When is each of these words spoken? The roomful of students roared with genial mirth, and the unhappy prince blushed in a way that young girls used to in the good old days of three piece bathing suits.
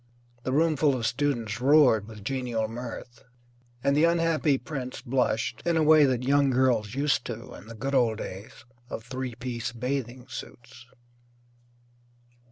The 0.41 0.51
roomful 0.51 0.95
of 0.95 1.05
students 1.05 1.61
roared 1.61 2.07
with 2.07 2.23
genial 2.23 2.67
mirth, 2.67 3.23
and 3.83 3.95
the 3.95 4.05
unhappy 4.05 4.57
prince 4.57 4.99
blushed 4.99 5.61
in 5.63 5.77
a 5.77 5.83
way 5.83 6.05
that 6.05 6.23
young 6.23 6.49
girls 6.49 6.95
used 6.95 7.23
to 7.25 7.53
in 7.53 7.67
the 7.67 7.75
good 7.75 7.93
old 7.93 8.17
days 8.17 8.65
of 8.89 9.03
three 9.03 9.35
piece 9.35 9.71
bathing 9.71 10.25
suits. 10.27 10.87